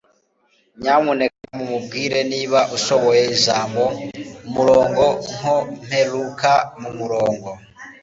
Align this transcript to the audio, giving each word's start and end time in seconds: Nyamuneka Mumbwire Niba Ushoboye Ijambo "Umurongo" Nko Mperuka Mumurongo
Nyamuneka 0.81 1.43
Mumbwire 1.57 2.19
Niba 2.31 2.59
Ushoboye 2.75 3.21
Ijambo 3.35 3.83
"Umurongo" 4.47 5.05
Nko 5.35 5.55
Mperuka 5.83 6.51
Mumurongo 6.79 7.49